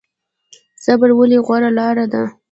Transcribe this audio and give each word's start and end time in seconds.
صبر 0.83 1.09
ولې 1.17 1.37
غوره 1.45 1.69
لاره 1.77 2.05
ده؟ 2.13 2.23